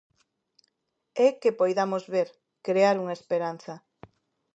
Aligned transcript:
É 1.25 1.27
que 1.41 1.57
poidamos 1.59 2.03
ver, 2.13 2.29
crear 2.67 2.95
unha 3.03 3.17
esperanza. 3.19 3.73